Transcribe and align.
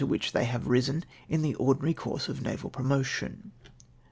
15 0.03 0.17
whicli 0.17 0.31
they 0.31 0.45
have 0.45 0.65
risen 0.65 1.05
in 1.29 1.43
tlie 1.43 1.55
ordinary 1.59 1.93
coin 1.93 2.17
se 2.19 2.31
of 2.31 2.41
naval 2.41 2.71
promotion. 2.71 3.51